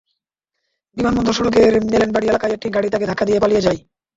বিমানবন্দর 0.97 1.35
সড়কের 1.37 1.63
এলেনবাড়ি 1.89 2.25
এলাকায় 2.27 2.55
একটি 2.55 2.67
গাড়ি 2.75 2.87
তাঁকে 2.89 3.09
ধাক্কা 3.09 3.25
দিয়ে 3.27 3.41
পালিয়ে 3.43 3.65
যায়। 3.65 3.79